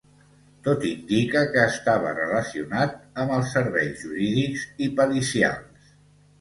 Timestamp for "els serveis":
3.37-4.03